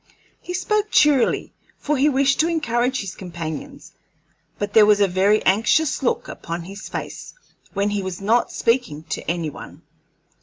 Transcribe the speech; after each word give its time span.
He 0.41 0.55
spoke 0.55 0.89
cheerily, 0.89 1.53
for 1.77 1.95
he 1.95 2.09
wished 2.09 2.39
to 2.39 2.47
encourage 2.47 3.01
his 3.01 3.13
companions, 3.13 3.91
but 4.57 4.73
there 4.73 4.87
was 4.87 4.99
a 4.99 5.07
very 5.07 5.43
anxious 5.43 6.01
look 6.01 6.27
upon 6.27 6.63
his 6.63 6.89
face 6.89 7.35
when 7.73 7.91
he 7.91 8.01
was 8.01 8.19
not 8.19 8.51
speaking 8.51 9.03
to 9.09 9.21
any 9.29 9.51
one. 9.51 9.83